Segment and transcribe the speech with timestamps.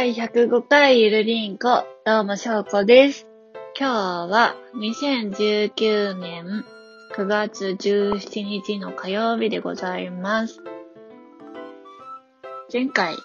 [0.00, 3.26] 第105回ゆるりんこ、どうもしょうこです。
[3.76, 6.64] 今日は2019年
[7.16, 10.62] 9月17日の火曜日でございます。
[12.72, 13.16] 前回、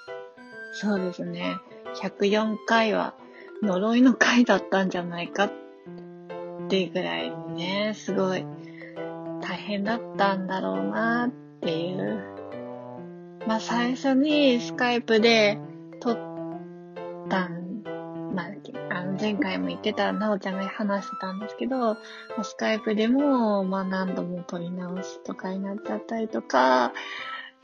[0.72, 1.58] そうですね、
[2.02, 3.14] 104回は
[3.62, 5.52] 呪いの回だったんじゃないかっ
[6.70, 8.44] ていうぐらいね、すごい
[9.42, 11.32] 大変だったんだろうなっ
[11.62, 12.20] ていう。
[13.46, 15.60] まあ最初にスカイプで
[17.30, 17.84] たん、
[18.34, 18.48] まあ、
[18.90, 21.98] あの前回も言ってたなおちゃんが話してたんですけど、
[22.44, 26.94] スカイプでも、まあ何度も撮り直しとかになっちゃったりとか、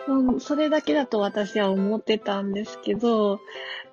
[0.08, 3.40] うんそれだけだと私は思ってたんですけど、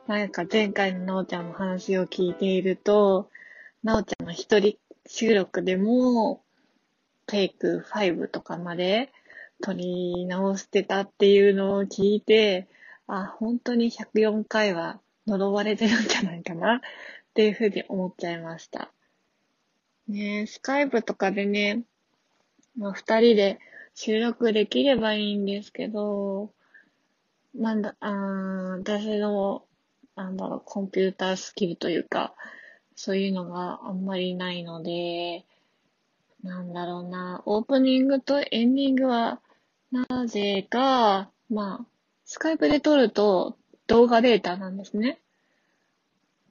[0.06, 3.28] なんか前回のなおちゃんの話を聞いていると、
[3.82, 6.42] なおちゃんの一人収録でも、
[7.26, 9.12] テイク5とかまで
[9.62, 12.68] 撮り直してたっていうのを聞いて、
[13.08, 16.80] あ、本当に104回は呪われてるんじゃないかなっ
[17.34, 18.90] ていうふうに思っちゃいました。
[20.08, 21.82] ね、スカイプとかでね、
[22.76, 23.58] まあ、二人で
[23.94, 26.52] 収録できればいいんですけど、
[27.54, 28.10] なんだ、あ
[28.78, 29.64] 私の、
[30.14, 32.34] なんだろう、コンピュータースキルというか、
[32.94, 35.44] そういうのがあんまりないので、
[36.42, 39.40] なんだろうな、オープニングとエンディングは、
[39.90, 41.86] なぜか、まあ、
[42.24, 43.56] スカイプで撮ると
[43.86, 45.20] 動画データなんですね。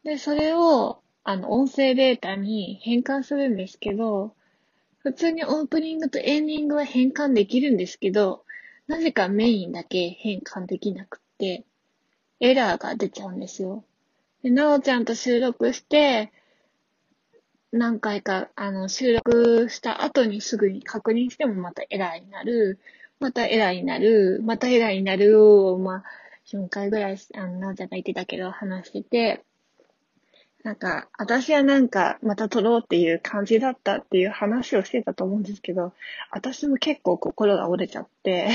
[0.05, 4.35] で、それを、あの、音声データに変換するんですけど、
[4.99, 8.45] 普通にオープニングとエンディングは変換できるんですけど、
[8.85, 11.65] なぜかメインだけ変換できなくって、
[12.39, 13.83] エラーが出ちゃうんですよ。
[14.43, 16.31] で、なおちゃんと収録して、
[17.71, 22.79] 何回か、あの、収録した後にすぐに確認してもまたエラーになる、
[23.19, 26.03] またエラーになる、またエラーになるを、まあ、
[26.45, 29.43] 4回ぐらい、あの、なおちゃんが言ってたけど、話してて、
[30.65, 35.93] なんか、私はなんか、また撮ろうっていう感じだったっていう話をしてたと思うんですけど、
[36.31, 38.49] 私も結構心が折れちゃって、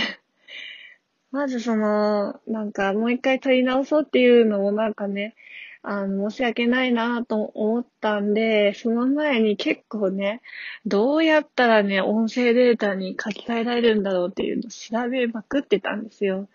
[1.31, 5.37] まずその、なんか、もう一回撮り直そうっていうのもなんかね、
[5.82, 10.42] あの、申し訳ないなと思ったんで、その前に結構ね、
[10.87, 16.48] どうやったらね、音声データに書き換えられるんだろうっていうのを調べまくってたんですよ。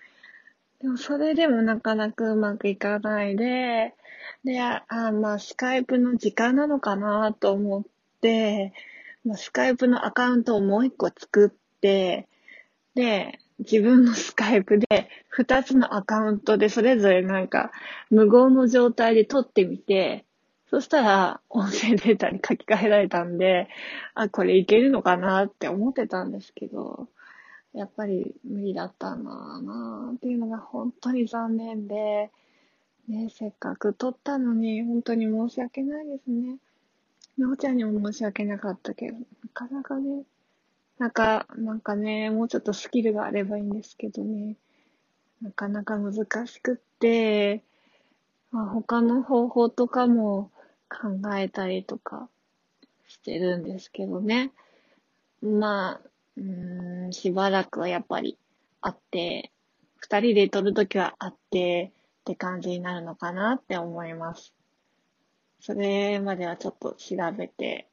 [0.81, 3.93] でもそれでもなかなかうまくいかないで、
[4.43, 7.83] で、あ、まあ、スカイプの時間なのかなと思っ
[8.21, 8.73] て、
[9.23, 12.27] まあ、スカイプのアカウントをもう一個作って、
[12.93, 17.71] で、自分のスカイプで二つのアカウントでそれぞれなんか
[18.09, 20.25] 無言の状態で撮ってみて、
[20.69, 23.69] そしたら音声データに書き換えられたんで、
[24.13, 27.07] あ、これいけるのかなって思ってたんですけど、
[27.75, 32.31] やっぱり無理だったんだなっていうのが本当に残念で、
[33.09, 36.57] ね、せっかく撮ったのに本当に申し訳ないですね。
[37.37, 40.23] なおちゃんにも申し訳なかったけど、なかなかね、
[40.97, 44.55] なんか、なんかね、もうちょっとスキルがあればいいんですけどね、
[45.41, 47.61] なかなか難しくって、
[48.51, 50.49] まあ、他の方法とかも
[50.89, 52.29] 考えたりとか
[53.05, 54.51] してるんですけどね。
[55.41, 58.38] まあ、うーん、しばらくはやっぱり
[58.81, 59.51] 会って、
[59.97, 61.91] 二人で撮るときは会って
[62.22, 64.53] って感じになるのかなって思います。
[65.59, 67.88] それまではちょっと調べて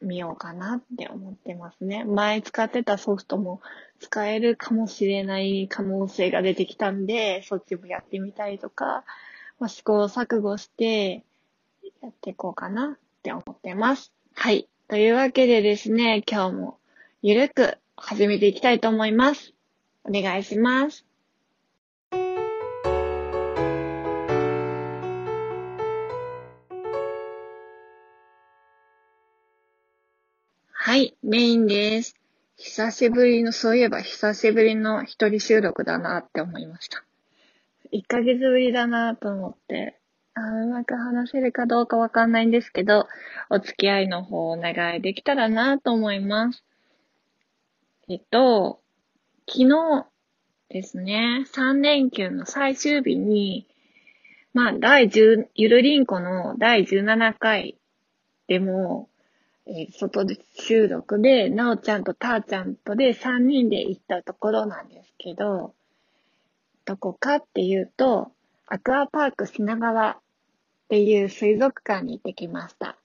[0.00, 2.04] みようかなって思ってますね。
[2.04, 3.60] 前使ってたソフトも
[4.00, 9.04] 使えるかもしれない可能性が出てきたんで、そっちもやってみたりとか、
[9.60, 11.24] まあ、試行錯誤して
[12.00, 14.12] やっていこうかなって思ってます。
[14.34, 14.68] はい。
[14.88, 16.78] というわけでですね、今日も
[17.24, 19.54] ゆるく始めていきたいと思います。
[20.02, 21.06] お願いします。
[30.72, 32.16] はい、メインです。
[32.56, 37.04] 久しぶりの、そういえば久しぶりの一人収録だなって思いました。
[37.92, 39.96] 1ヶ月ぶりだなと思って、
[40.34, 43.06] あうまく話せるかどうかわかんないんですけど、
[43.48, 46.64] お付き合いの方をお願いできたらなと思います。
[48.08, 48.80] えっと、
[49.48, 50.06] 昨日
[50.68, 53.68] ですね、3連休の最終日に、
[54.52, 57.78] まあ、第10、ゆるりんこの第17回
[58.48, 59.08] でも、
[59.66, 65.72] えー外で収録で、なおちゃんとたーちゃんとで3人で行ったところなんですけど、
[66.84, 68.32] どこかっていうと、
[68.66, 70.18] アクアパーク品川っ
[70.88, 72.96] ていう水族館に行ってきました。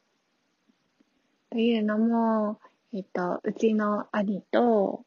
[1.51, 2.59] というのも、
[2.93, 5.03] えっと、うちの兄と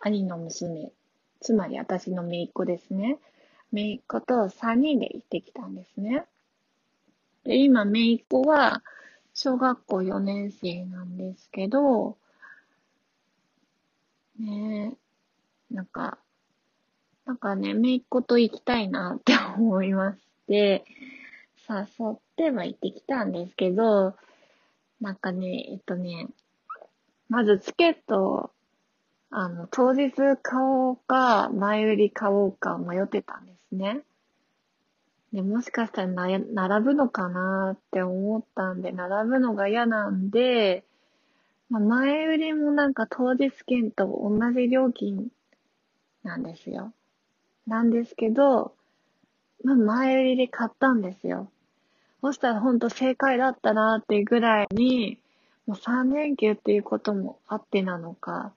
[0.00, 0.92] 兄の娘、
[1.40, 3.18] つまり私の姪っ子ですね。
[3.70, 6.26] めいっ子と3人で行ってきたんですね。
[7.44, 8.82] で、今、めいっ子は、
[9.34, 12.18] 小学校4年生なんですけど、
[14.38, 14.96] ね
[15.70, 16.18] え、なんか、
[17.24, 20.84] なんかね、めいっ子と行きたいなって思いまして、
[21.68, 24.14] 誘っては行ってきたんですけど、
[25.00, 26.28] なんかね、えっとね、
[27.32, 28.50] まずチケット
[29.30, 30.12] あの、当日
[30.42, 34.02] 買おうか、前売り買おうか迷ってたんですね。
[35.32, 40.84] で、もしかしたらな並ぶのかなって思ったんで、並ぶのが嫌なんで、
[41.70, 45.28] まあ、前売りもなんか当日券と同じ料金
[46.24, 46.92] なんですよ。
[47.66, 48.74] なんですけど、
[49.64, 51.50] まあ、前売りで買ったんですよ。
[52.20, 55.21] そしたらほんと正解だったなっていうぐらいに、
[55.66, 58.52] もう3連休っていうこともあってなのか、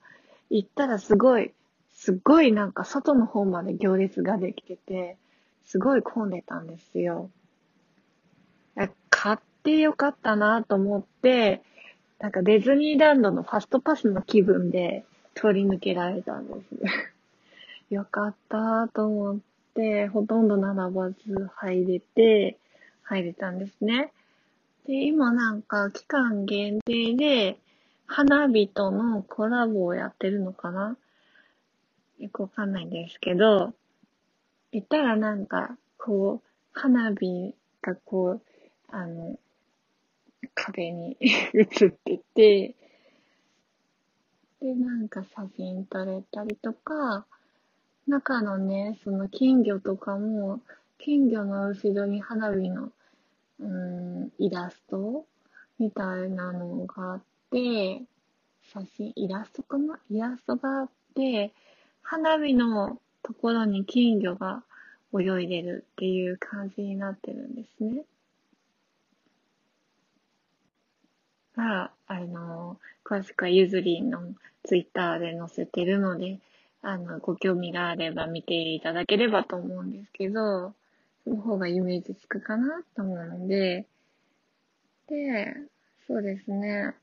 [0.50, 1.52] 行ったらすごい、
[1.94, 5.16] すごいなんか外の方まで行列ができてて、
[5.64, 7.30] すごい混んでたんですよ。
[9.18, 11.62] 買ってよかったなと思って、
[12.18, 15.04] なんかディズニーランドのファストパスの気分で
[15.34, 16.92] 通り抜けられたんですね。
[17.90, 19.38] よかったと思っ
[19.74, 22.58] て、ほとんど並ばず入れて、
[23.02, 24.12] 入れたんですね。
[24.86, 27.58] で、今なんか期間限定で、
[28.06, 30.96] 花火とのコラボをやってるのかな？
[32.18, 33.74] よくわかんないんですけど、
[34.70, 38.42] 言ったらなんか、こう、花火がこう、
[38.88, 39.36] あの、
[40.54, 42.74] 壁に 映ってて、
[44.60, 47.26] で、なんか写真撮れたりとか、
[48.06, 50.60] 中のね、その金魚とかも、
[50.98, 52.92] 金魚の後ろに花火の、
[53.58, 55.24] うん、イラスト
[55.78, 58.02] みたいなのがあって、
[58.62, 59.98] 写真、イラストかな？
[60.10, 61.52] イラストがあって、
[62.02, 64.62] 花火のところに金魚が
[65.18, 68.02] 泳いでるっていう感じになってるんですね。
[71.56, 74.20] が、あの、詳しくはゆずりんの
[74.64, 76.38] ツイッターで載せてるので、
[76.82, 80.74] あの、ご興味があれば見ていただければと思うんですけど、
[81.26, 83.86] の方がイメージつくかなと思うので、
[85.08, 85.54] で、
[86.06, 86.94] そうですね。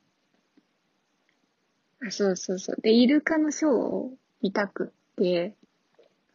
[2.06, 2.76] あ、そうそうそう。
[2.80, 4.12] で、イルカのショーを
[4.42, 5.54] 見たくって、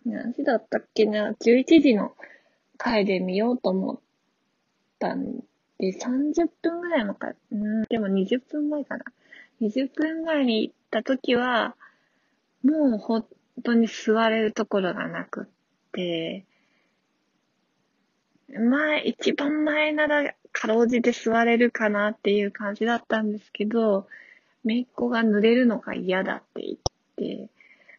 [0.06, 2.16] 何時だったっけな ?11 時の
[2.78, 4.00] 回で見ようと思っ
[4.98, 5.40] たん
[5.78, 9.04] で、30分ぐらい前か、うん、でも20分前かな。
[9.62, 11.76] 20分前に行った時は、
[12.64, 13.26] もう本
[13.64, 15.46] 当に座れるところがなくっ
[15.92, 16.46] て、
[18.58, 24.08] 前、一番前ならかろうじて座れるかなっていう感じだったんですけど、
[24.64, 26.78] めっ子が濡れるのが嫌だって言っ
[27.16, 27.50] て、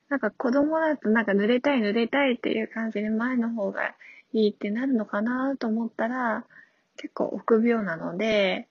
[0.08, 3.94] なんか子供だとなんか濡れたい濡れたいっていう感じで前の方が
[4.32, 6.44] いいってなるのかなと思ったら、
[6.96, 8.66] 結構臆病なので、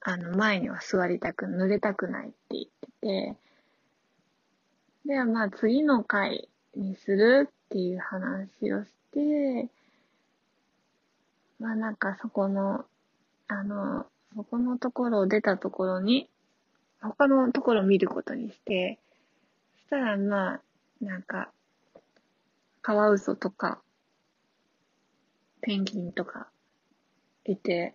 [0.00, 3.36] あの前には座りたく、濡れたくないって言ってて、
[5.06, 9.68] ではまあ次の回にするっていう話をして、
[11.64, 12.84] まあなんかそこの、
[13.48, 14.04] あの、
[14.36, 16.28] そこのところを出たところに、
[17.00, 18.98] 他のところを見ることにして、
[19.72, 20.60] そしたらまあ、
[21.00, 21.50] なんか、
[22.82, 23.80] カワウソとか、
[25.62, 26.48] ペンギンとか、
[27.46, 27.94] いて、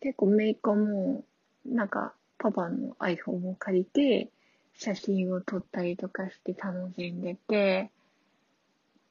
[0.00, 1.24] 結構メイクも、
[1.64, 4.28] なんか、パパの iPhone を借りて、
[4.74, 7.90] 写真を撮ったりとかして楽しんでて、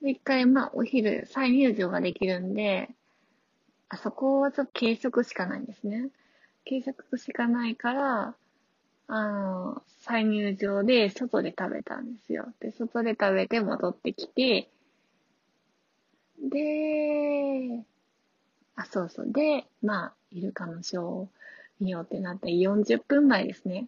[0.04, 2.92] 一回、まあ、お昼、再入場ができるんで、
[3.90, 6.10] あそこはちょっと計測しかないんですね。
[6.66, 8.36] 計測しかないから、
[9.08, 12.48] あの、再入場で外で食べたんですよ。
[12.60, 14.70] で、外で食べて戻ってきて、
[16.40, 17.84] で、
[18.76, 19.32] あ、そうそう。
[19.32, 21.30] で、まあ、イルカのショーを
[21.80, 23.88] 見ようってなって40分前ですね。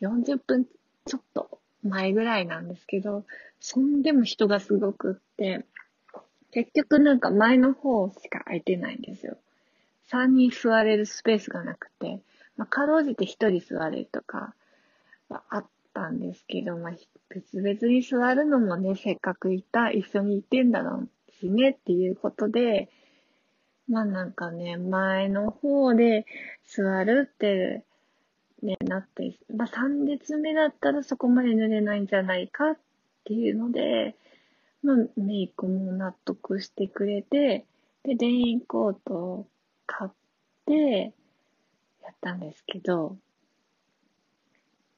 [0.00, 0.64] 40分
[1.06, 3.24] ちょっと前ぐらいなんですけど、
[3.60, 5.64] そんでも人がすごくって、
[6.50, 9.36] 結局なんか前の方しか空いてないんですよ。
[10.10, 12.20] 3人座れるスペースがなくて、
[12.56, 14.54] まあ、かろうじて1人座れるとか、
[15.28, 16.92] はあったんですけど、まあ、
[17.28, 22.88] 別々に座るのもね、せっかくいた、一緒にいてんだろうしねっていうことで、
[23.88, 26.26] まあなんかね、前の方で
[26.66, 27.84] 座るって、
[28.62, 32.78] ね、なって、まあ3列目だったらそこまで濡れないんじゃないかっ
[33.24, 34.14] ていうので、
[34.82, 37.66] まあメイクも納得してくれて、
[38.04, 39.48] で、レインコートを
[39.86, 40.10] 買っ
[40.66, 41.12] て、
[42.02, 43.16] やったんですけど、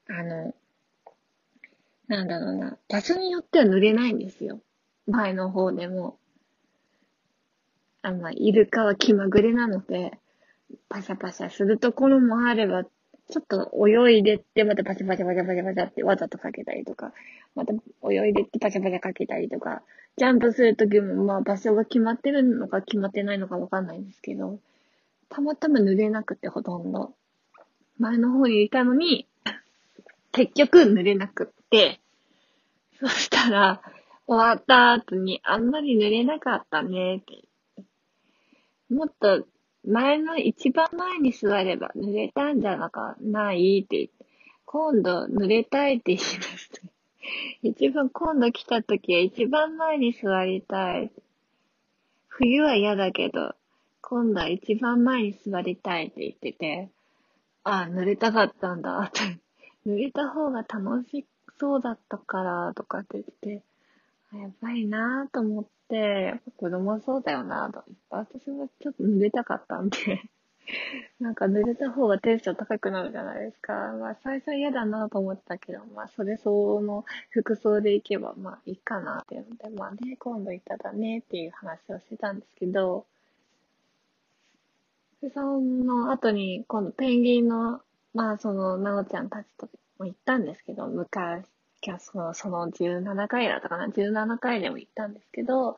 [0.07, 0.53] あの、
[2.07, 4.61] なんだろうな、場所によっては濡れないんですよ。
[5.07, 6.17] 前の方でも。
[8.01, 10.17] あんま、イルカは気まぐれなので、
[10.89, 12.83] パシャパシャするところもあれば、
[13.31, 17.13] ちょっと泳いでって、またパシャパシャパシャパシャパシャってわざとかけたりとか、
[17.55, 19.81] また泳いでってパシャパシャかけたりとか、
[20.17, 24.59] ジャンプするときも、まあ場所が決まってるのか決まってないのかわかんないんですけど、
[25.29, 27.13] たまたま濡れなくてほとんど。
[27.97, 29.27] 前の方にいたのに、
[30.33, 32.01] 結局濡れなくって、
[32.99, 33.81] そしたら、
[34.27, 37.85] 終わった後に、あんまり濡れなかったねって。
[38.93, 39.45] もっと
[39.85, 44.25] 前の一番前に座れば濡れたんじゃなかないって言って、
[44.65, 46.81] 今度濡れたいって言いました。
[47.61, 51.11] 一番今度来た時は一番前に座りたい。
[52.27, 53.55] 冬は嫌だけど、
[54.01, 56.89] 今度は一番前に座りたいって言ってて、
[57.63, 59.39] ああ、濡れたかったんだって。
[59.85, 61.25] 濡れた方が楽し
[61.59, 63.63] そうだったからとかって言って、
[64.33, 67.83] やばいなぁと思って、やっぱ子供そうだよなぁと。
[68.09, 69.97] 私もちょっと濡れたかったんで
[71.19, 73.73] なんか濡れた方がテンション高くなるじゃないですか。
[73.99, 83.05] まあ最初は嫌だなと思ってたけど、まあそれ相応の服装でいけばまあいいかなっていうので、まあね、今度行ったらねっていう話をしてたんですけど、
[85.33, 87.81] その後に今度ペンギンの、
[88.13, 89.69] まあその、なおちゃんたちと
[89.99, 91.43] も行ったんですけど、昔
[91.81, 95.77] 昔、その、その17回だったかな ?17 回でも行ったんですけど、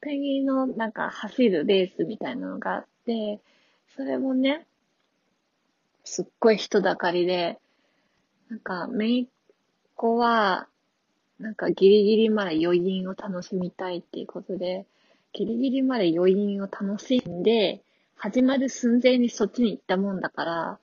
[0.00, 3.40] ペンギンのなんか走るレースみたいなのがあって、
[3.96, 4.66] それもね、
[6.04, 7.58] すっごい人だかりで、
[8.48, 9.26] なんか、めいっ
[9.96, 10.68] 子は、
[11.38, 14.86] なんかギリギリまで余韻を楽しみたいっていうことで、
[15.32, 17.82] ギリギリまで余韻を楽しんで、
[18.16, 20.78] 始まる寸前にそっちに行ったもんだから、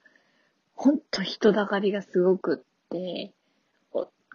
[0.76, 3.32] ほんと人だかりがすごくって、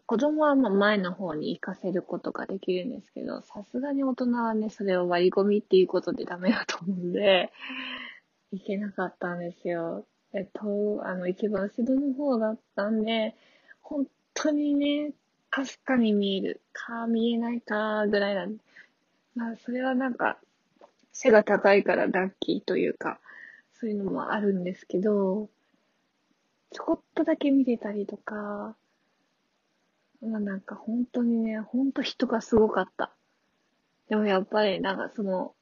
[0.06, 7.52] 子供はまあ前の方に行かせることができるんですけど、さすがに大人はね、それを割り込みっていうことでダメだと思うんで、
[8.52, 10.04] 行けなかったんですよ。
[10.34, 13.34] えっと、あの、一番後ろの方だったんで、
[13.80, 15.12] 本当にね、
[15.50, 18.62] かすかに見えるか見えないかぐらいなんで、
[19.34, 20.38] まあ、それはなんか、
[21.12, 23.18] 背が高いからラッキーというか、
[23.74, 25.48] そういうのもあるんですけど、
[26.70, 28.74] ちょこっとだけ見てたりとか、
[30.22, 33.12] まあなんか本当にね、本当人がすごかった。
[34.08, 35.54] でもやっぱりなんかその、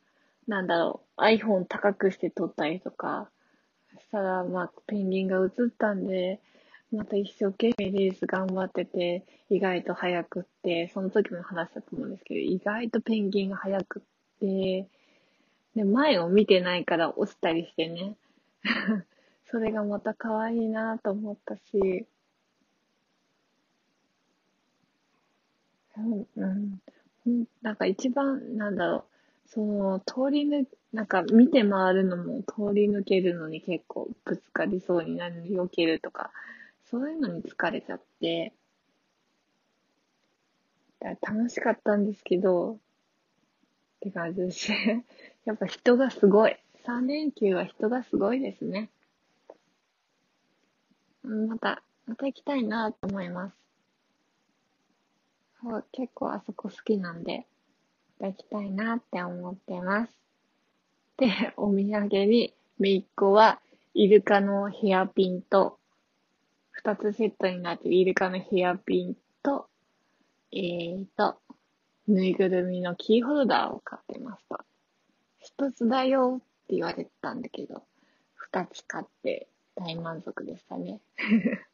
[0.47, 3.31] なんだろう、iPhone 高くして撮ったりとか、
[3.99, 6.41] したらまあペンギンが映ったんで、
[6.93, 14.03] また一生懸命レース頑張ってて、意外と早くって、その時も話したと思うんですけど、意外とペンギンが早くっ
[14.41, 14.89] て、
[15.77, 18.17] で、前を見てないから押したりしてね。
[19.51, 22.07] それがまた可愛いなと思ったし、
[26.37, 26.81] うん、
[27.27, 27.45] うん。
[27.63, 29.05] なんか一番、なんだろ
[29.47, 36.31] う、その、通り抜、なんか見て回るのも通り抜けるのに結構ぶつかりそうになる、避けるとか、
[36.91, 38.53] そういうのに疲れちゃって、
[41.01, 42.79] 楽しかったんですけど、っ
[44.01, 44.73] て感じです。
[45.45, 46.57] やっぱ人がすごい。
[46.85, 48.91] 3連休は人がすごいですね。
[51.23, 53.70] また、また行きたいなと思います。
[55.63, 57.47] そう、結構あそこ好きなんで、
[58.21, 60.13] 行きたいなって思ってます。
[61.17, 63.61] で、お土産に、めいっ子は、
[63.95, 65.79] イルカのヘアピンと、
[66.71, 69.67] 二つセットになってるイルカのヘアピンと、
[70.53, 71.39] えーと、
[72.09, 74.65] ぬいぐるみのキーホルダーを買ってました。
[75.39, 77.83] 一つだよって言われてたんだけど、
[78.35, 81.01] 二つ買って大満足でしたね。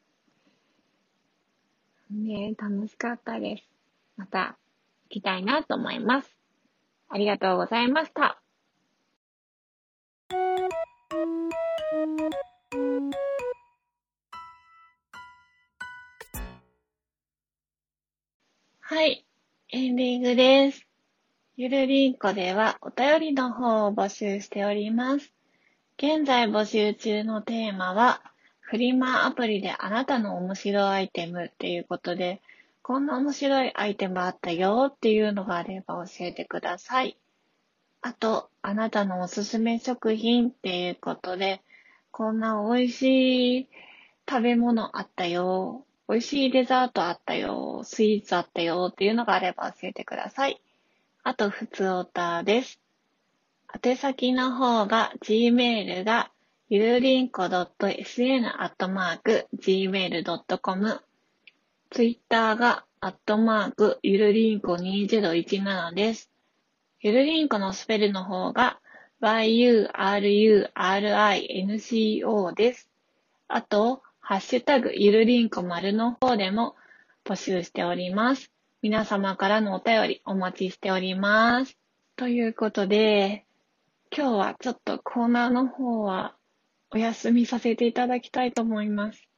[2.11, 3.75] ね楽しかったです。
[4.16, 4.58] また
[5.11, 6.37] 行きたいなと思います。
[7.08, 8.40] ありがとうございました。
[18.80, 19.26] はい、
[19.70, 20.87] エンディングです。
[21.56, 25.32] ゆるりんこではお便りの方を募集しております。
[25.99, 28.23] 現在募集中のテーマは、
[28.61, 32.42] フリマアプリであなたの面白アイテムっていうことで、
[32.87, 37.19] こんな面白いアイテムあったよっていうのがあれば教えてください。
[38.00, 41.62] あと、あなたのおすすめ食品っていうことで、
[42.12, 43.69] こんな美味しい
[44.31, 45.85] 食べ物あったよ。
[46.09, 47.81] 美味しいデザートあったよ。
[47.83, 50.62] スイーツあったよっていうのがあれば教えてください。
[51.25, 52.81] あと、普通オタです。
[53.85, 56.31] 宛先の方が、gmail が、
[56.69, 57.87] ゆるりんこ .sn.gmail.com
[61.90, 66.31] ツイッターが、アットマーク、ゆるりんこ2017です。
[67.00, 68.81] ゆるりんこのスペルの方が、
[69.23, 70.14] yurinco
[72.55, 72.90] です。
[73.47, 76.75] あと、ハッシュタグゆるりんこ丸の方でも
[77.25, 78.50] 募集しております。
[78.83, 81.78] 皆様からのお便りお待ちしております。
[82.16, 83.47] ということで、
[84.11, 86.35] 今日はちょっとコーナーの方は
[86.90, 89.28] お休みさせていただきたいと思います。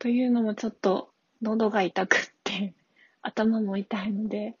[0.00, 1.11] というのもちょっと
[1.42, 2.72] 喉が痛くって
[3.20, 4.56] 頭も痛いので、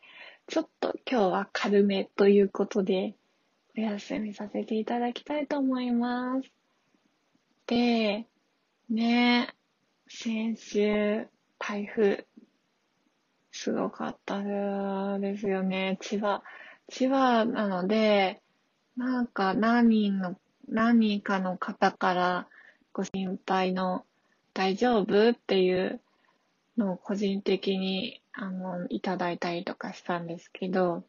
[0.48, 3.14] ちょっと今日は軽めということで
[3.76, 6.50] お休みさせていただきたいと思います。
[7.66, 8.26] で、
[8.90, 9.48] ね
[10.08, 11.26] 先週
[11.58, 12.26] 台風
[13.52, 14.42] すごかった
[15.18, 15.98] ですよね。
[16.00, 16.42] 千葉、
[16.88, 18.42] 千葉なので、
[18.96, 20.36] なんか何人の、
[20.68, 22.48] 何人かの方から
[22.92, 24.04] ご心配の
[24.52, 26.01] 大丈夫っていう
[26.76, 31.04] のを個人的にあのいただいたりとかしたんですけど、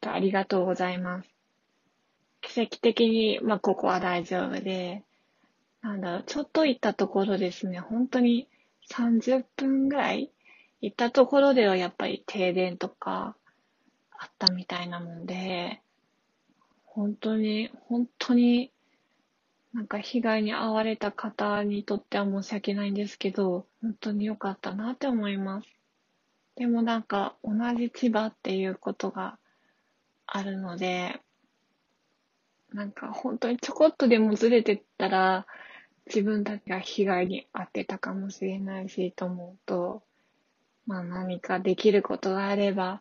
[0.00, 1.30] ありがとうございます。
[2.40, 5.02] 奇跡的に、まあ、ここは大丈夫で、
[5.82, 8.48] なんだろう、ちょっと行ったところですね、本当に
[8.90, 10.30] 30分ぐらい
[10.80, 13.36] 行ったところではやっぱり停電とか
[14.10, 15.80] あったみたいなもんで、
[16.84, 18.70] 本当に、本当に、
[19.74, 25.68] なんか被害に遭われた方にとっては申し訳ないんですけど、本当に良かったなって思います。
[26.54, 29.36] でもなんか同じ千葉っていうことが
[30.26, 31.20] あるので、
[32.72, 35.46] なんか本当にちょこっとでもずれてったら、
[36.06, 40.04] 自分たちが被害に遭ってたかもしれないしと思うと、
[40.86, 43.00] まあ何かできることがあれば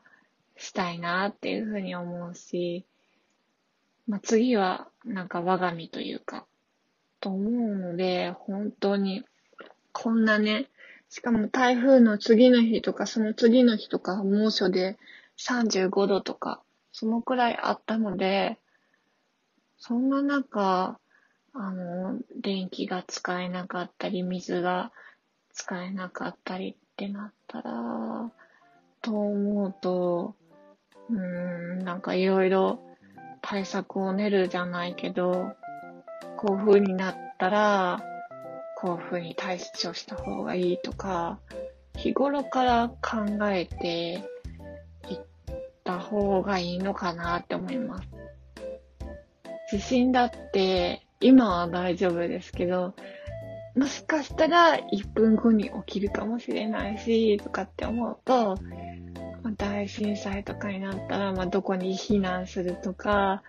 [0.57, 2.83] したいなっていうふうに思うし、
[4.07, 6.45] まあ、次はなんか我が身というか、
[7.23, 9.23] と思うので、本当に、
[9.93, 10.67] こんなね、
[11.07, 14.97] しかも台風の次の日とか、その次の日とか猛暑で
[15.37, 16.61] 35度とか、
[16.91, 18.59] そのくらいあったので、
[19.77, 20.99] そんな中、
[21.53, 24.91] あの、電気が使えなかったり、水が
[25.53, 28.31] 使えなかったりってなったら、
[29.01, 30.35] と思うと、
[31.09, 32.81] うーん、なんかいろいろ
[33.41, 35.53] 対策を練るじゃないけど、
[36.43, 38.03] こういう風になったら、
[38.75, 41.39] こういう風に対処した方がいいとか、
[41.95, 44.11] 日頃から考えて
[45.09, 45.19] いっ
[45.85, 48.09] た方がいいのかなって思います。
[49.71, 52.93] 地震だって、今は大丈夫ですけど、
[53.77, 58.57] もしかしたら1分後に起きるかもしれないし、とかって思うと、
[59.55, 63.43] 大震災とかになったら、まあ、どこに避難するとか、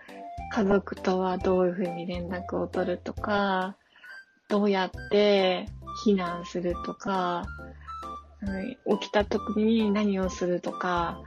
[0.51, 3.75] 家族とはどういうふうに連絡を取るとか、
[4.47, 5.67] どうやって
[6.05, 7.45] 避難するとか、
[8.99, 11.21] 起きた時に何をするとか、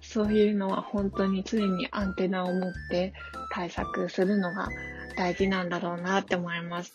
[0.00, 3.12] そういうのは本当に常にアンテナを持って
[3.52, 4.68] 対策するのが
[5.16, 6.94] 大事なんだろうなって思います。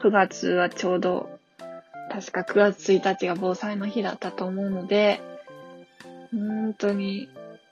[0.00, 1.28] 9月はちょうど、
[2.10, 5.20] 確か9月1日が防災の日だったと思うので、
[6.30, 7.28] 本当に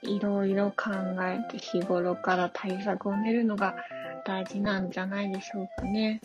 [0.06, 0.90] いろいろ考
[1.22, 3.76] えて日頃から対策を練るのが
[4.24, 6.20] 大事なんじゃないでしょうかね。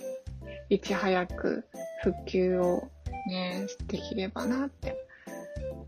[0.70, 1.66] いち早く
[2.04, 2.88] 復旧を
[3.28, 4.96] ね、できればなって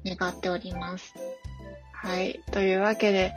[0.06, 1.14] 願っております。
[1.94, 2.42] はい。
[2.52, 3.34] というわけで、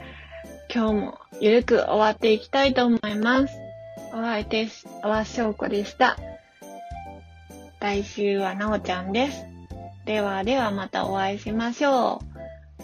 [0.73, 3.53] 今日もゆるく終わっていきたいと思います。
[4.13, 4.67] お相手、
[5.01, 6.17] あわしょうこでした。
[7.79, 9.45] 来週はなおちゃんです。
[10.05, 12.21] ではではまたお会いしましょ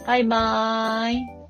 [0.03, 0.05] う。
[0.05, 1.42] バイバーイ。